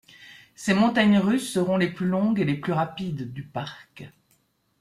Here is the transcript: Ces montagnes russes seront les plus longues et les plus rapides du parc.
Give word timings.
Ces 0.55 0.73
montagnes 0.73 1.19
russes 1.19 1.53
seront 1.53 1.77
les 1.77 1.91
plus 1.91 2.07
longues 2.07 2.39
et 2.39 2.43
les 2.43 2.57
plus 2.57 2.73
rapides 2.73 3.31
du 3.31 3.43
parc. 3.43 4.05